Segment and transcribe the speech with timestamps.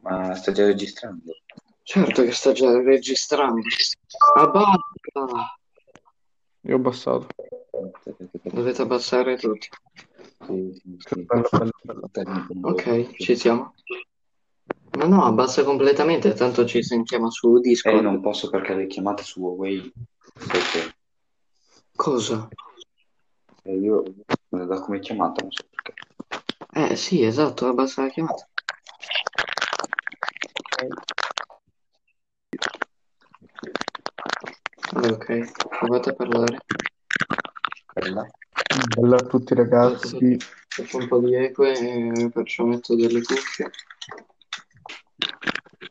[0.00, 1.32] Ma sta già registrando.
[1.82, 3.60] Certo che sta già registrando.
[4.36, 5.58] Abbassa!
[6.62, 7.26] Io ho abbassato.
[8.42, 9.68] Dovete abbassare tutti.
[10.46, 11.26] Sì, sì, sì.
[12.62, 13.74] Ok, ci siamo.
[14.98, 18.02] Ma no, abbassa completamente, tanto ci sentiamo su Eh, Discord.
[18.02, 19.92] non posso perché le chiamate su Huawei.
[20.34, 20.94] Che
[21.94, 22.48] Cosa?
[23.62, 24.02] eh, io
[24.48, 25.94] do come chiamata, non so perché.
[26.72, 28.47] Eh sì, esatto, abbassa la chiamata.
[34.94, 35.50] Ok,
[35.80, 36.58] provate a parlare.
[37.86, 38.26] Quella?
[38.96, 40.38] Bello a tutti ragazzi.
[40.68, 43.70] Faccio un po' di eco e perciò metto delle cuffie.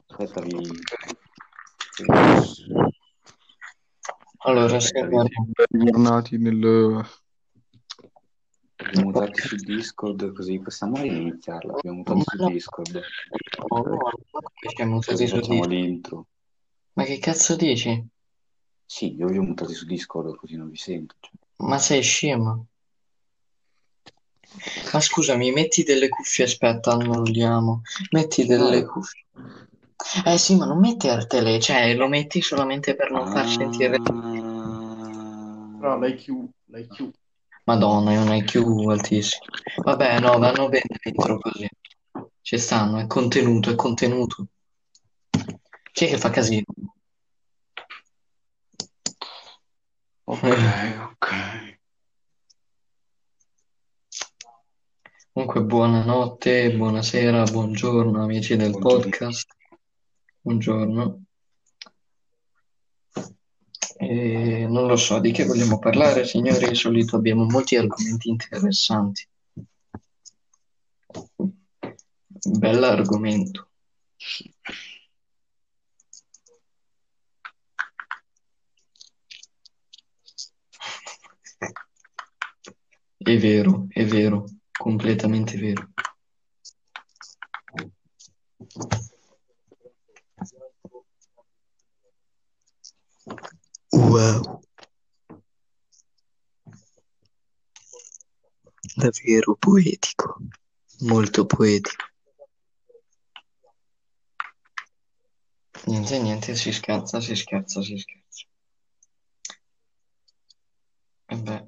[0.08, 0.80] Aspetta, vi...
[4.46, 5.30] Allora, signori,
[5.70, 7.06] Bentornati nel...
[8.88, 11.74] Abbiamo mutato su Discord così possiamo iniziarla.
[11.74, 12.50] Abbiamo mutato su no.
[12.50, 13.02] Discord.
[13.70, 14.00] no, no,
[14.54, 15.72] che siamo mutati su facciamo Discord.
[15.72, 16.26] l'intro.
[16.94, 18.06] Ma che cazzo dici?
[18.86, 21.16] Sì, io vi ho mutati su Discord così non vi sento.
[21.20, 21.32] cioè.
[21.68, 22.68] Ma sei scemo?
[24.94, 27.82] Ma scusami, metti delle cuffie, aspetta, annulliamo.
[28.12, 28.88] Metti delle No.
[28.88, 29.26] cuffie.
[30.26, 33.98] Eh sì, ma non mettertele, cioè lo metti solamente per non far sentire...
[35.80, 36.28] No, l'IQ,
[36.66, 37.10] l'IQ.
[37.68, 39.44] Madonna, è un IQ altissimo.
[39.84, 41.68] Vabbè, no, vanno bene dentro così.
[42.40, 44.48] Ci stanno, è contenuto, è contenuto.
[45.92, 46.64] Chi è che fa casino?
[50.24, 50.44] Ok,
[51.12, 51.80] ok.
[55.34, 59.02] Comunque, buonanotte, buonasera, buongiorno, amici del Buongiorno.
[59.02, 59.54] podcast.
[60.40, 61.27] Buongiorno.
[64.00, 66.68] Non lo so di che vogliamo parlare, signori.
[66.70, 69.28] Di solito abbiamo molti argomenti interessanti.
[72.28, 73.70] Bell'argomento.
[83.18, 85.92] È vero, è vero, completamente vero.
[94.08, 94.62] Wow.
[98.96, 100.38] Davvero poetico,
[101.00, 102.06] molto poetico.
[105.88, 108.46] Niente, niente, si scherza, si scherza, si scherza.
[111.26, 111.68] E beh.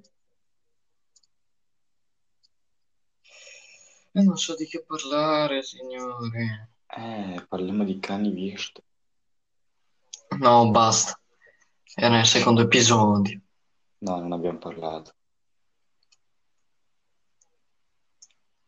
[4.14, 6.72] E non so di che parlare, signore.
[6.88, 8.82] Eh, parliamo di cani Wurst.
[10.40, 11.19] No, basta.
[11.96, 13.42] Era nel secondo episodio.
[14.00, 15.14] No, non abbiamo parlato.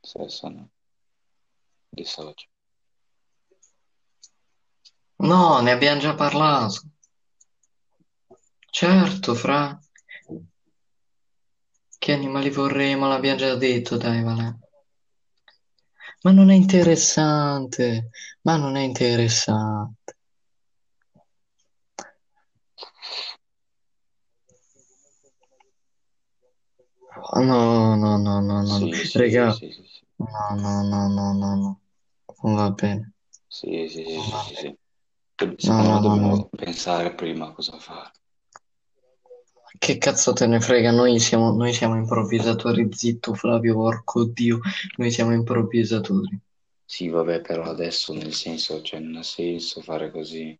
[0.02, 0.70] Sesso, no.
[1.90, 2.48] Di socio.
[5.18, 6.82] No, ne abbiamo già parlato.
[8.70, 9.80] Certo, fra.
[11.98, 14.60] Che animali vorremmo, l'abbiamo già detto, dai, Vale.
[16.24, 18.10] Ma non è interessante.
[18.42, 20.18] Ma non è interessante.
[27.34, 28.66] No, no, no, no, no.
[28.66, 30.02] Sì, sì, Raga, sì, sì, sì.
[30.18, 31.80] no, no, no, no, no, no.
[32.44, 33.14] Non va bene.
[33.48, 34.78] Sì, sì, sì, sì, sì, sì.
[35.46, 36.50] No, Secondo no, me no, dobbiamo no.
[36.50, 38.12] pensare prima a cosa fare.
[39.78, 40.92] Che cazzo te ne frega?
[40.92, 42.90] Noi siamo, noi siamo improvvisatori.
[42.92, 44.60] Zitto, Flavio, porco Dio.
[44.98, 46.40] Noi siamo improvvisatori.
[46.86, 50.60] Sì, vabbè, però adesso nel senso, cioè, non ha senso fare così.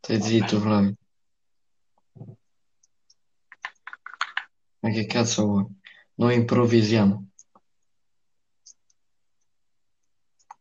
[0.00, 0.94] Stai zitto, Flavio.
[4.86, 5.66] Ma che cazzo vuoi?
[6.14, 7.30] Noi improvvisiamo.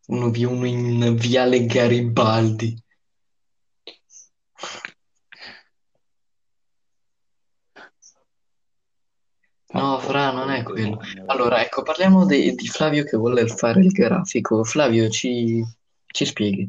[0.08, 2.76] Uno via uno in Viale Garibaldi.
[9.74, 11.00] No, Fra, non è quello.
[11.28, 14.64] Allora, ecco, parliamo de- di Flavio che vuole fare il grafico.
[14.64, 15.64] Flavio, ci,
[16.08, 16.68] ci spieghi.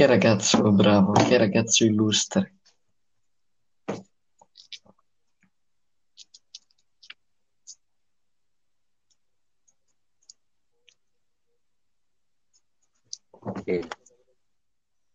[0.00, 2.54] Che ragazzo bravo, che ragazzo illustre.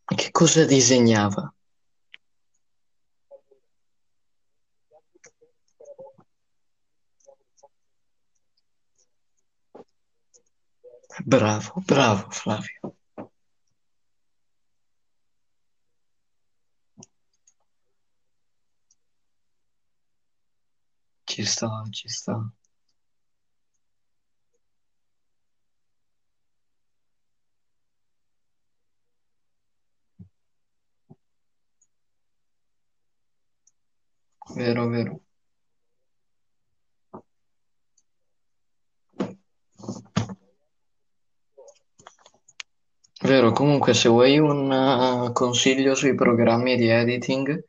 [0.06, 1.52] Che cosa disegnava?
[11.24, 12.96] Bravo, bravo Flavio.
[21.36, 22.50] Ci sta, ci sta.
[34.56, 35.20] Vero, vero.
[43.22, 47.66] Vero, comunque se vuoi un uh, consiglio sui programmi di editing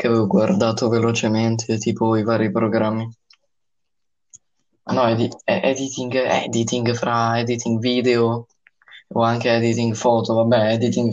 [0.00, 3.06] che avevo guardato velocemente, tipo i vari programmi.
[4.94, 8.46] No, edi- editing, editing fra editing video
[9.08, 11.12] o anche editing foto, vabbè, editing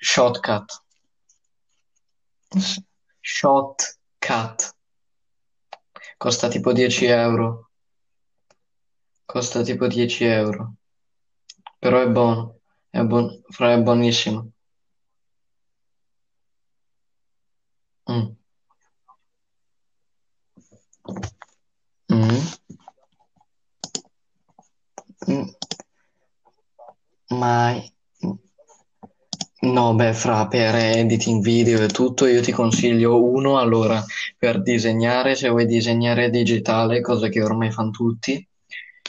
[0.00, 0.68] shotcut.
[3.34, 4.58] Shotcut.
[6.18, 7.68] Costa tipo 10 euro.
[9.26, 10.74] Costa tipo 10 euro.
[11.80, 12.60] Però è buono.
[12.88, 14.50] È, buon- fra- è buonissimo.
[18.08, 18.36] Mm.
[22.10, 22.56] Mm.
[25.28, 25.46] Mm.
[27.30, 27.80] Ma
[29.94, 33.58] beh, fra per editing video e tutto, io ti consiglio uno.
[33.58, 34.02] Allora,
[34.38, 38.46] per disegnare, se vuoi disegnare digitale, cosa che ormai fanno tutti,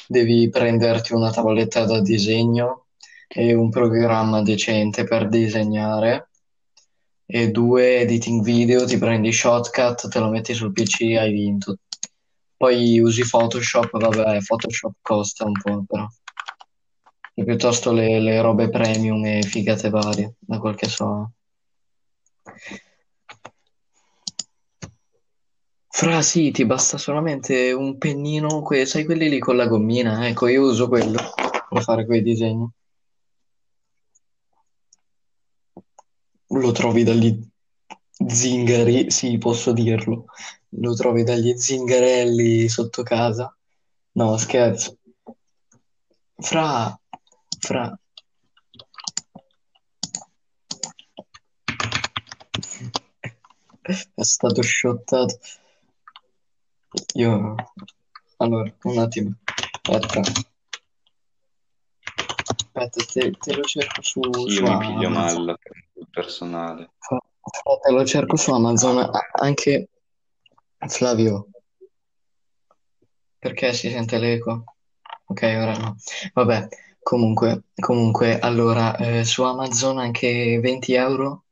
[0.07, 2.85] devi prenderti una tavoletta da disegno
[3.27, 6.29] e un programma decente per disegnare.
[7.25, 11.77] E due, editing video, ti prendi Shotcut, te lo metti sul PC, hai vinto.
[12.55, 16.07] Poi usi Photoshop, vabbè, Photoshop costa un po', però.
[17.39, 21.31] E piuttosto le, le robe premium e figate varie, da quel che so.
[25.89, 30.25] Fra sì, ti basta solamente un pennino, que- sai quelli lì con la gommina?
[30.25, 31.19] Ecco, io uso quello
[31.67, 32.65] per fare quei disegni.
[36.49, 37.39] Lo trovi dagli
[38.27, 40.25] zingari, sì, posso dirlo.
[40.81, 43.55] Lo trovi dagli zingarelli sotto casa.
[44.13, 44.97] No, scherzo.
[46.49, 46.65] Fra,
[47.67, 47.83] fra.
[53.87, 55.39] È stato shottato.
[57.13, 57.55] Io...
[58.37, 59.35] Allora, un attimo.
[59.89, 60.21] Aspetta.
[62.45, 65.45] Aspetta, te, te lo cerco su, Io su mi piglio Amazon.
[65.45, 65.57] male
[65.93, 66.91] sul personale.
[67.83, 69.09] Te lo cerco su Amazon.
[69.39, 69.89] Anche
[70.87, 71.47] Flavio,
[73.39, 74.63] perché si sente l'eco?
[75.25, 75.95] Ok, ora no.
[76.33, 76.67] Vabbè,
[77.01, 81.45] comunque, comunque, allora, eh, su Amazon anche 20 euro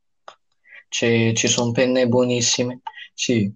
[0.96, 2.80] c'è- ci sono penne buonissime.
[3.14, 3.52] Sì,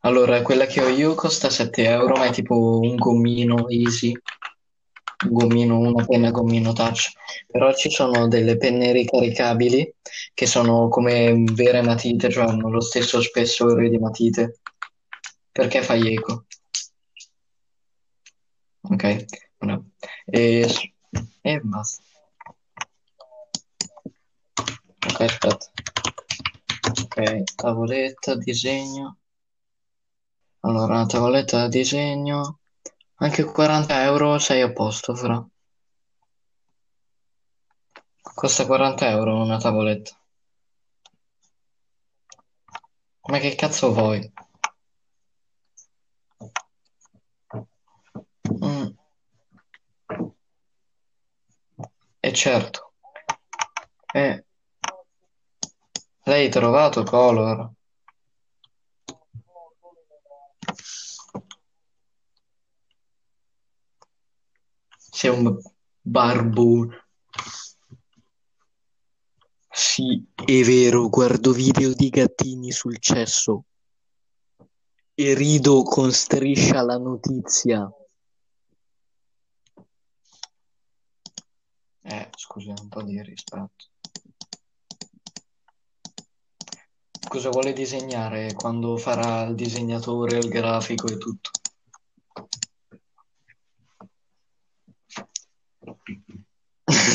[0.00, 4.12] allora quella che ho io costa 7 euro, ma è tipo un gommino easy,
[5.26, 7.10] un gommino, una penna gommino touch.
[7.46, 9.94] Però ci sono delle penne ricaricabili
[10.34, 14.60] che sono come vere matite, cioè hanno lo stesso spessore di matite.
[15.52, 16.46] Perché fai eco?
[18.82, 19.04] Ok,
[19.58, 19.84] bravo.
[20.26, 20.66] E,
[21.42, 22.02] e basta.
[25.06, 25.66] Ok, aspetta.
[27.20, 29.16] Ok, tavoletta, disegno.
[30.60, 32.60] Allora, una tavoletta da disegno.
[33.16, 35.46] Anche 40 euro sei a posto, fra.
[38.40, 40.12] Costa 40 euro una tavoletta.
[43.30, 44.30] Ma che cazzo vuoi?
[48.50, 48.94] Mm.
[52.28, 52.80] E certo.
[54.14, 54.44] Eh,
[56.24, 57.70] l'hai trovato Color?
[64.96, 65.58] Sei un
[66.00, 67.08] barbone.
[69.72, 73.64] Sì, è vero, guardo video di gattini sul cesso
[75.14, 77.90] e rido con striscia la notizia.
[82.02, 83.86] Eh, scusa, un po' di rispetto.
[87.28, 91.50] Cosa vuole disegnare quando farà il disegnatore, il grafico e tutto?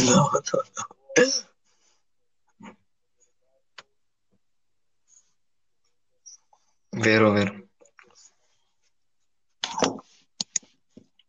[0.05, 0.95] No, no, no.
[6.91, 7.67] Vero, vero.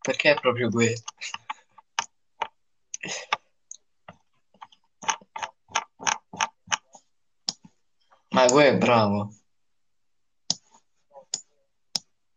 [0.00, 1.12] Perché è proprio questo?
[8.48, 9.34] È bravo.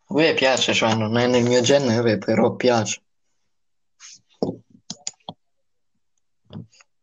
[0.07, 3.03] Gue piace, cioè non è nel mio genere, però piace.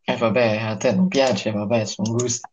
[0.03, 2.49] E vabbè, a te non piace, vabbè, sono gusti.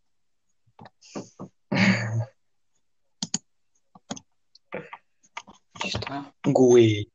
[6.53, 7.11] Gui.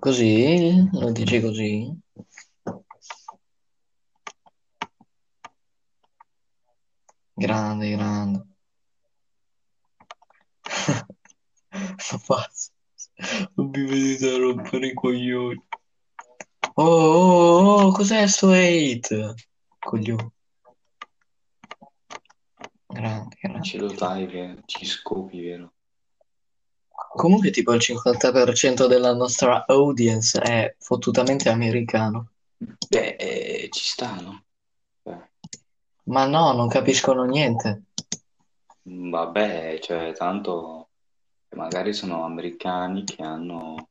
[0.00, 0.88] Così?
[0.92, 2.00] Lo dici così?
[7.44, 8.46] Grande, grande.
[12.26, 12.70] Pazzo.
[13.54, 15.62] Non mi vedete rompere i coglioni.
[16.76, 19.34] Oh, oh, oh, cos'è sto hate?
[19.78, 20.32] Coglione.
[22.86, 23.62] Grande, grande.
[23.62, 25.74] Ce lo dai, che ci scopi, vero?
[27.14, 32.30] Comunque tipo il 50% della nostra audience è fottutamente americano.
[32.88, 34.13] Beh, eh, ci stanno.
[36.14, 37.86] Ma no, non capiscono niente.
[38.82, 40.90] Vabbè, cioè, tanto
[41.56, 43.88] magari sono americani che hanno...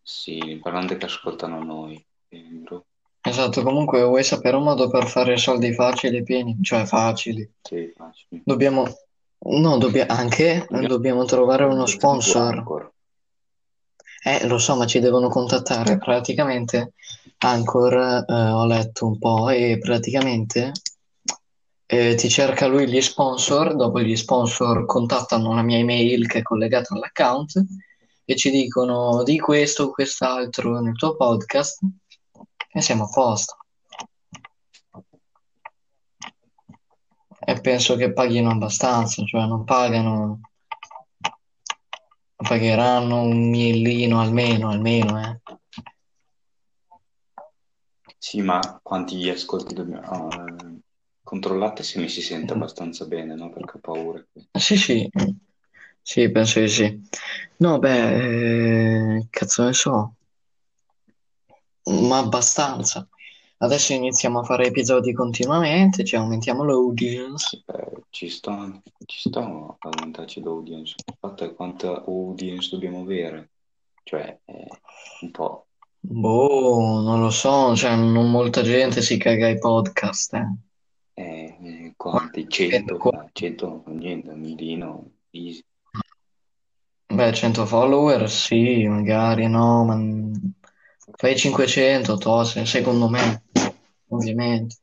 [0.00, 2.00] Sì, l'importante è che ascoltano noi.
[3.20, 6.58] Esatto, comunque vuoi sapere un modo per fare soldi facili e pieni?
[6.62, 7.50] Cioè facili.
[7.62, 8.42] Sì, facili.
[8.44, 8.84] Dobbiamo...
[9.44, 12.91] No, dobbia- anche Dobbiamo- trovare uno sponsor.
[14.24, 15.98] Eh, lo so, ma ci devono contattare.
[15.98, 16.92] Praticamente
[17.38, 20.70] Anchor, eh, ho letto un po' e praticamente
[21.86, 26.42] eh, ti cerca lui gli sponsor, dopo gli sponsor contattano la mia email che è
[26.42, 27.64] collegata all'account
[28.24, 31.80] e ci dicono di questo o quest'altro nel tuo podcast
[32.72, 33.56] e siamo a posto.
[37.44, 40.51] E penso che paghino abbastanza, cioè non pagano,
[42.42, 45.40] pagheranno un millino almeno, almeno, eh.
[48.18, 50.28] Sì, ma quanti ascolti dobbiamo...
[50.28, 50.44] ah,
[51.22, 53.50] controllate se mi si sente abbastanza bene, no?
[53.50, 54.24] Perché ho paura.
[54.52, 55.08] Sì, sì,
[56.02, 57.00] sì, penso di sì.
[57.56, 60.14] No, beh, eh, cazzo ne so,
[61.84, 63.08] ma abbastanza.
[63.62, 67.62] Adesso iniziamo a fare episodi continuamente, ci aumentiamo l'audience.
[67.64, 70.96] Eh, ci sto a aumentarci l'audience.
[71.06, 73.50] Il fatto è quanta audience dobbiamo avere.
[74.02, 74.66] Cioè, eh,
[75.20, 75.66] un po'.
[76.00, 80.48] Boh, non lo so, cioè non molta gente si caga ai podcast, eh.
[81.14, 82.48] Eh, eh, quanti?
[82.48, 82.98] 100?
[83.32, 83.84] 100?
[83.86, 85.10] Niente, un milino.
[85.30, 85.64] Easy.
[87.06, 89.94] Beh, 100 follower, sì, magari no, ma
[91.14, 93.42] fai 500, to, se- secondo me,
[94.12, 94.76] ovviamente.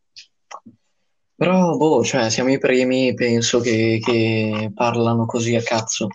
[1.35, 6.09] Però, boh, cioè, siamo i primi, penso, che, che parlano così a cazzo.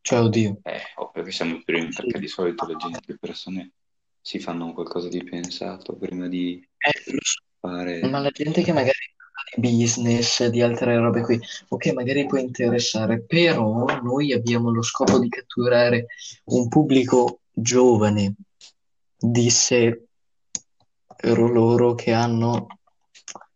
[0.00, 0.60] Cioè, oddio.
[0.62, 3.72] Eh, ovvio che siamo i primi, perché di solito la gente, le persone
[4.20, 7.18] si fanno qualcosa di pensato prima di Eh,
[7.58, 8.08] fare...
[8.08, 12.38] ma la gente che magari parla di business, di altre robe qui, ok, magari può
[12.38, 16.06] interessare, però noi abbiamo lo scopo di catturare
[16.44, 18.34] un pubblico giovane,
[19.16, 20.07] disse
[21.22, 22.66] loro che hanno,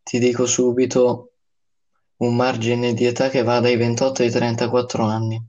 [0.02, 1.32] ti dico subito,
[2.16, 5.42] un margine di età che va dai 28 ai 34 anni.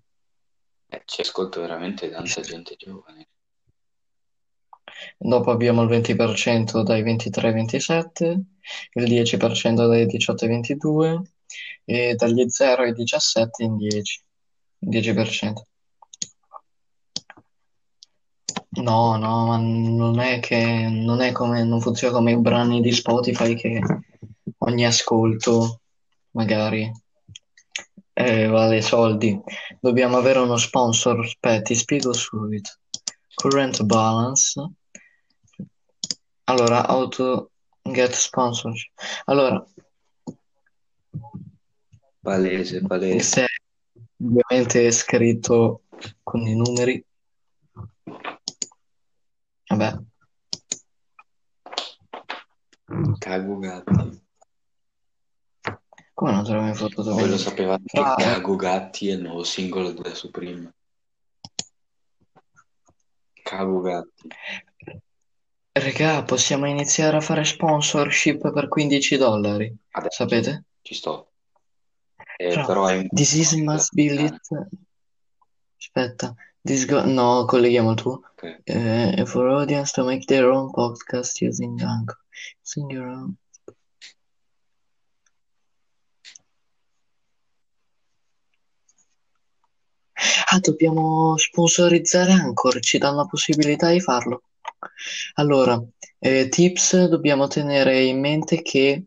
[0.88, 3.28] Eh, ci ascolta veramente tanta gente giovane.
[5.18, 8.44] Dopo abbiamo il 20% dai 23 ai 27,
[8.94, 11.22] il 10% dai 18 ai 22
[11.86, 14.24] e dagli 0 ai 17 in 10.
[14.80, 15.54] 10%.
[18.84, 22.92] No, no, ma non è che non è come non funziona come i brani di
[22.92, 23.80] Spotify che
[24.58, 25.80] ogni ascolto
[26.32, 26.92] magari
[28.12, 29.40] eh, vale soldi.
[29.80, 31.20] Dobbiamo avere uno sponsor.
[31.20, 32.72] Aspetta, ti spiego subito.
[33.34, 34.62] Current balance.
[36.46, 37.52] Allora, auto
[37.84, 38.92] get sponsorship.
[39.26, 39.66] Allora,
[42.22, 43.20] Palese, palese.
[43.20, 43.46] se
[44.22, 45.84] ovviamente è scritto
[46.22, 47.04] con i numeri.
[49.76, 49.98] Vabbè,
[53.18, 54.22] Cago gatti.
[56.14, 59.44] come non te l'avevo fottuto Voi lo sapevate che Fra- Cago Gatti è il nuovo
[59.44, 60.72] singolo della Supreme.
[63.42, 64.28] Cago Gatti.
[65.72, 70.66] Regà, possiamo iniziare a fare sponsorship per 15 dollari, Adesso sapete?
[70.84, 71.32] ci sto.
[72.38, 73.08] Eh, Fra- però è.
[73.08, 74.40] This is must be lit.
[75.80, 78.22] Aspetta, this go- no, colleghiamo il tuo.
[78.64, 82.18] Eh, for audience to make their own podcast using Anchor.
[82.64, 83.36] Using your own.
[90.52, 94.44] Ah, dobbiamo sponsorizzare Anchor, ci danno la possibilità di farlo.
[95.36, 95.82] Allora,
[96.20, 99.06] eh, tips, dobbiamo tenere in mente che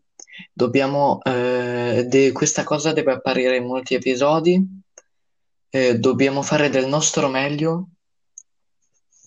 [0.51, 4.76] dobbiamo, eh, de- questa cosa deve apparire in molti episodi,
[5.69, 7.89] eh, dobbiamo fare del nostro meglio,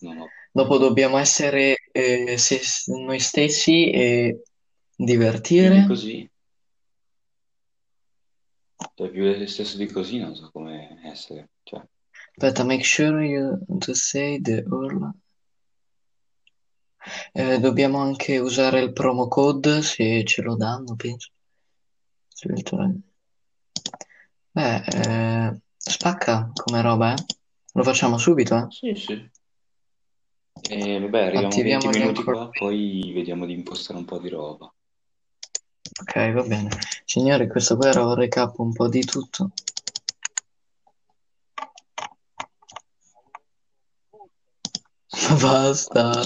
[0.00, 0.26] No, no.
[0.50, 2.60] dopo dobbiamo essere eh, se-
[2.92, 4.42] noi stessi e
[4.96, 5.86] Quindi divertire.
[5.86, 6.30] così.
[8.94, 11.50] Cioè, più è stesso di così non so come essere.
[11.62, 11.82] Cioè,
[12.36, 15.10] Aspetta, make sure you to say the URL.
[17.32, 21.30] Eh, dobbiamo anche usare il promo code se ce lo danno, penso.
[24.54, 27.24] Beh, eh, spacca come roba, eh?
[27.72, 28.66] Lo facciamo subito, eh?
[28.70, 29.30] sì, sì.
[30.68, 34.18] E vabbè, arriviamo Attiviamo 20 gli minuti ancora- qua, poi vediamo di impostare un po'
[34.18, 34.72] di roba.
[36.00, 36.68] Ok, va bene.
[37.04, 39.50] Signori, questo qua era un recap un po' di tutto.
[45.40, 46.22] Basta.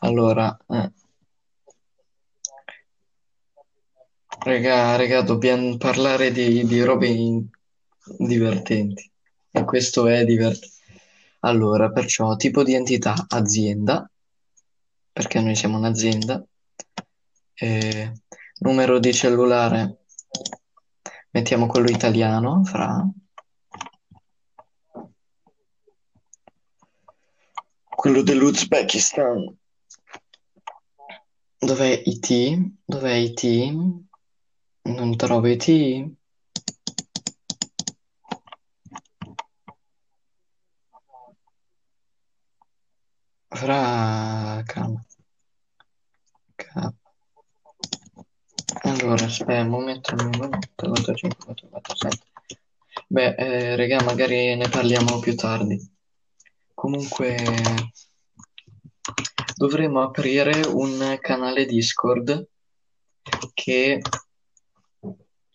[0.00, 0.92] Allora, eh.
[4.46, 7.48] Raga, raga, dobbiamo parlare di, di robe in-
[8.16, 9.10] divertenti.
[9.50, 10.76] E questo è divertente.
[11.40, 14.08] Allora, perciò, tipo di entità, azienda,
[15.10, 16.46] perché noi siamo un'azienda.
[17.54, 18.12] Eh,
[18.60, 20.04] numero di cellulare,
[21.30, 23.04] mettiamo quello italiano, fra.
[27.82, 29.56] Quello dell'Uzbekistan.
[31.58, 32.74] Dov'è IT?
[32.84, 34.05] Dov'è IT?
[34.86, 35.66] Non trovo IT.
[43.48, 45.04] Fra calma.
[48.82, 52.18] Allora, aspetta, un momento, un momento, 4, 5, 4, 4, 7.
[53.08, 55.76] Beh, eh, raga, magari ne parliamo più tardi.
[56.74, 57.36] Comunque,
[59.56, 62.48] dovremmo aprire un canale Discord
[63.54, 64.00] che,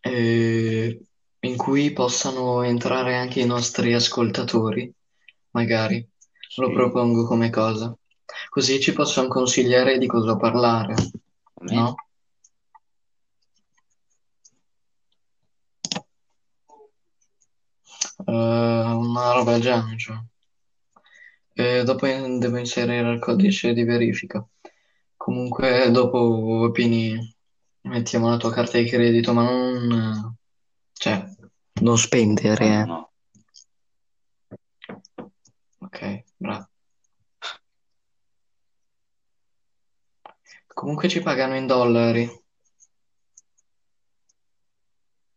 [0.01, 1.01] eh,
[1.39, 4.91] in cui possano entrare anche i nostri ascoltatori,
[5.51, 6.05] magari.
[6.58, 6.74] Lo Sì.
[6.74, 7.96] propongo come cosa.
[8.50, 10.96] Così ci possono consigliare di cosa parlare,
[11.61, 11.96] no?
[18.25, 20.18] Eh, una roba del genere, cioè.
[21.53, 24.46] E dopo in- devo inserire il codice di verifica.
[25.18, 27.35] Comunque, dopo Pini,
[27.81, 30.35] mettiamo la tua carta di credito, ma non,
[30.94, 31.25] cioè,
[31.81, 32.85] non spendere, No, eh.
[32.85, 33.11] no.
[35.79, 36.70] Ok, bravo.
[40.67, 42.29] Comunque ci pagano in dollari.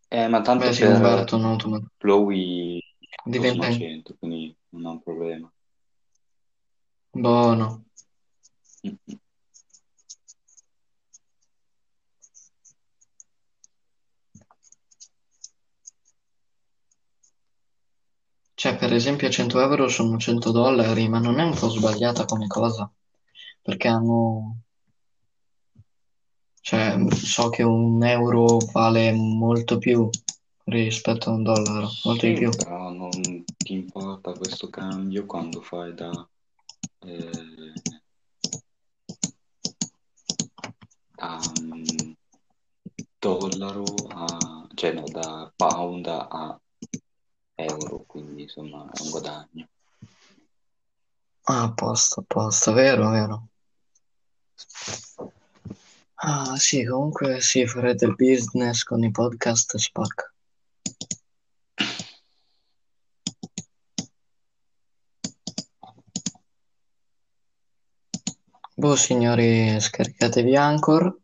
[0.08, 1.94] Eh, ma tanto Beh, si per convertono automaticamente.
[1.98, 2.80] Flowy
[3.24, 5.52] Diventa sono 100, quindi non è un problema.
[7.10, 7.84] buono.
[18.64, 22.46] Cioè, per esempio, 100 euro sono 100 dollari, ma non è un po' sbagliata come
[22.46, 22.90] cosa?
[23.60, 24.60] Perché hanno...
[26.62, 30.08] Cioè, so che un euro vale molto più
[30.64, 32.50] rispetto a un dollaro, molto di Sì, più.
[32.56, 36.26] però non ti importa questo cambio quando fai da,
[37.00, 37.72] eh,
[41.10, 42.12] da mm,
[43.18, 46.58] dollaro a, cioè no, da pound a
[47.54, 49.68] euro, quindi insomma è un guadagno.
[51.46, 53.48] Ah, a posto, vero, vero.
[56.14, 60.32] Ah, sì, comunque sì, fare del business con i podcast spacca.
[68.76, 71.16] Boh, signori, scaricatevi Anchor,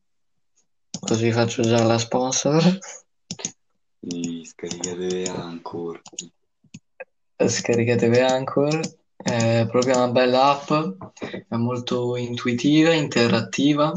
[1.01, 2.79] così faccio già la sponsor.
[4.01, 6.01] Quindi scaricate ancora.
[7.37, 8.81] Scaricatevi Anchor,
[9.17, 10.71] è proprio una bella app,
[11.23, 13.93] è molto intuitiva, interattiva.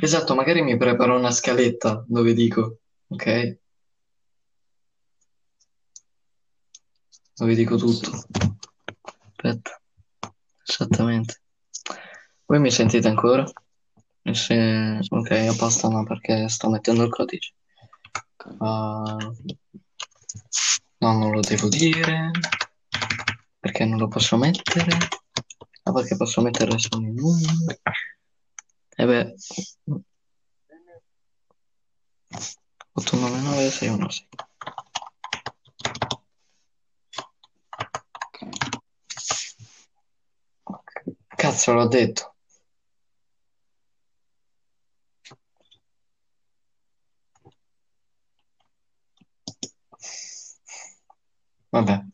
[0.00, 3.58] Esatto, magari mi preparo una scaletta dove dico, ok?
[7.34, 8.10] Dove dico tutto.
[9.36, 9.80] Aspetta,
[10.66, 11.40] esattamente.
[12.46, 13.44] Voi mi sentite ancora?
[14.32, 14.98] Se...
[15.08, 17.52] Ok, a posto no, perché sto mettendo il codice.
[18.60, 19.16] Ah,
[20.98, 22.30] no, non lo devo dire.
[23.58, 24.96] Perché non lo posso mettere?
[25.84, 27.80] Ah, perché posso mettere solo i numeri.
[28.96, 29.34] E beh.
[32.96, 34.28] 899 616.
[40.64, 41.16] Ok.
[41.36, 42.33] Cazzo, l'ho detto.
[51.74, 52.12] Not bad.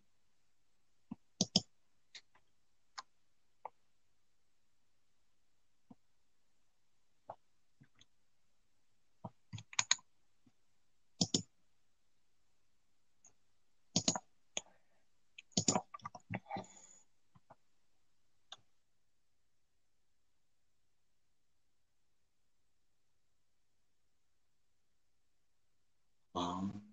[26.36, 26.89] Um.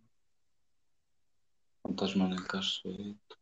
[1.98, 3.38] Fantasma nel cassetto.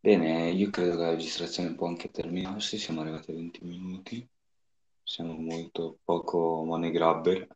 [0.00, 4.28] Bene, io credo che la registrazione può anche terminarsi, siamo arrivati a 20 minuti,
[5.02, 7.46] siamo molto poco money grabber.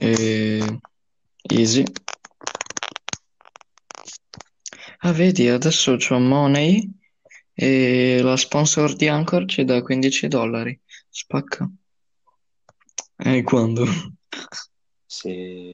[0.00, 0.60] E...
[1.50, 1.84] Easy.
[5.02, 6.86] Ah, vedi, adesso c'ho Money
[7.54, 10.78] e la sponsor di Anchor ci dà 15 dollari.
[11.08, 11.70] Spacca.
[13.16, 13.86] E quando?
[15.06, 15.72] Se...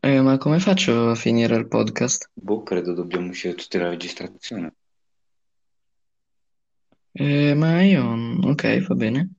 [0.00, 2.30] Eh, ma come faccio a finire il podcast?
[2.34, 4.74] Boh, credo dobbiamo uscire tutti la registrazione.
[7.12, 8.38] Eh, ma io...
[8.42, 9.30] Ok, va bene.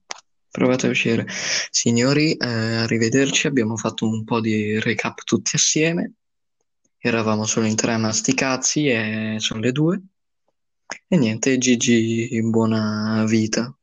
[0.49, 1.27] Provate a uscire.
[1.69, 3.45] Signori, eh, arrivederci.
[3.45, 6.13] Abbiamo fatto un po' di recap tutti assieme.
[6.99, 8.33] Eravamo solo in tre a sti
[8.87, 10.01] e sono le due.
[11.07, 13.75] E niente, Gigi, buona vita.